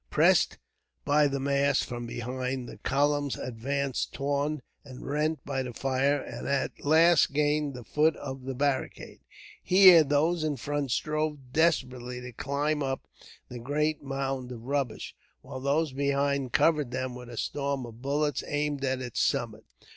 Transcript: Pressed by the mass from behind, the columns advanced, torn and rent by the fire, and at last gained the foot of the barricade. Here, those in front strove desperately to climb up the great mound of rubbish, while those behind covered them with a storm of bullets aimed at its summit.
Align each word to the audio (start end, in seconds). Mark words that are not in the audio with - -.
Pressed 0.09 0.57
by 1.05 1.27
the 1.27 1.39
mass 1.39 1.83
from 1.83 2.07
behind, 2.07 2.67
the 2.67 2.79
columns 2.79 3.37
advanced, 3.37 4.11
torn 4.11 4.63
and 4.83 5.05
rent 5.05 5.45
by 5.45 5.61
the 5.61 5.75
fire, 5.75 6.19
and 6.19 6.47
at 6.47 6.83
last 6.83 7.33
gained 7.33 7.75
the 7.75 7.83
foot 7.83 8.15
of 8.15 8.45
the 8.45 8.55
barricade. 8.55 9.19
Here, 9.61 10.03
those 10.03 10.43
in 10.43 10.57
front 10.57 10.89
strove 10.89 11.51
desperately 11.53 12.19
to 12.19 12.31
climb 12.31 12.81
up 12.81 13.05
the 13.47 13.59
great 13.59 14.01
mound 14.01 14.51
of 14.51 14.63
rubbish, 14.63 15.15
while 15.43 15.59
those 15.59 15.93
behind 15.93 16.51
covered 16.51 16.89
them 16.89 17.13
with 17.13 17.29
a 17.29 17.37
storm 17.37 17.85
of 17.85 18.01
bullets 18.01 18.43
aimed 18.47 18.83
at 18.83 19.01
its 19.03 19.21
summit. 19.21 19.65